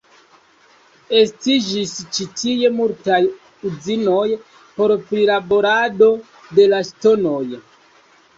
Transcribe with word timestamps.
Estiĝis 1.17 1.91
ĉi 2.17 2.25
tie 2.39 2.71
multaj 2.77 3.19
uzinoj 3.73 4.25
por 4.79 4.95
prilaborado 5.11 6.09
de 6.61 6.67
la 6.75 6.83
ŝtonoj. 6.91 7.45